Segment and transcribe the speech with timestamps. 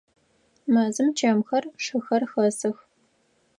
[0.73, 2.77] Мэзым чэмхэр, шыхэр хэсых.